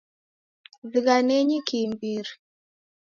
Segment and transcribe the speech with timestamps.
[0.91, 2.31] Zighanenyi kiimbiri.